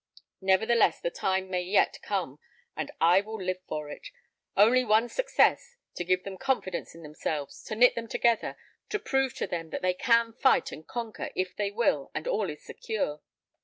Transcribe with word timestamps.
Nevertheless, 0.41 0.99
the 0.99 1.11
time 1.11 1.47
may 1.47 1.61
yet 1.61 1.99
come, 2.01 2.39
and 2.75 2.89
I 2.99 3.21
will 3.21 3.39
live 3.39 3.61
for 3.67 3.87
it. 3.91 4.07
Only 4.57 4.83
one 4.83 5.07
success, 5.09 5.75
to 5.93 6.03
give 6.03 6.23
them 6.23 6.39
confidence 6.39 6.95
in 6.95 7.03
themselves, 7.03 7.61
to 7.65 7.75
knit 7.75 7.93
them 7.93 8.07
together, 8.07 8.57
to 8.89 8.97
prove 8.97 9.35
to 9.35 9.45
them 9.45 9.69
that 9.69 9.83
they 9.83 9.93
can 9.93 10.33
fight 10.33 10.71
and 10.71 10.87
conquer 10.87 11.29
if 11.35 11.55
they 11.55 11.69
will, 11.69 12.09
and 12.15 12.27
all 12.27 12.49
is 12.49 12.65
secure. 12.65 13.21